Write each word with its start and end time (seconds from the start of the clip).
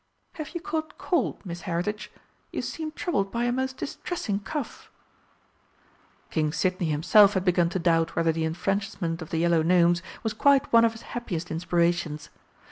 Have 0.33 0.55
you 0.55 0.61
caught 0.61 0.97
cold, 0.97 1.45
Miss 1.45 1.61
Heritage? 1.69 2.11
You 2.51 2.63
seem 2.63 2.91
troubled 2.93 3.31
by 3.31 3.43
a 3.43 3.51
most 3.51 3.77
distressing 3.77 4.39
cough." 4.39 4.89
King 6.31 6.51
Sidney 6.51 6.87
himself 6.87 7.35
had 7.35 7.45
begun 7.45 7.69
to 7.69 7.77
doubt 7.77 8.15
whether 8.15 8.31
the 8.31 8.45
enfranchisement 8.45 9.21
of 9.21 9.29
the 9.29 9.37
Yellow 9.37 9.61
Gnomes 9.61 10.01
was 10.23 10.33
quite 10.33 10.73
one 10.73 10.85
of 10.85 10.93
his 10.93 11.03
happiest 11.13 11.51
inspirations. 11.51 12.31